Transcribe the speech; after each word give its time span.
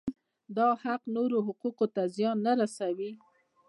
دا 0.57 0.67
حق 0.83 1.01
نورو 1.15 1.37
حقوقو 1.47 1.85
ته 1.95 2.01
زیان 2.15 2.37
نه 2.45 2.53
رسوي. 2.59 3.11